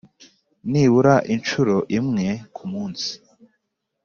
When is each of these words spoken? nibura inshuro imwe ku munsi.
nibura 0.71 1.15
inshuro 1.33 1.75
imwe 1.97 2.29
ku 2.55 2.63
munsi. 2.71 3.09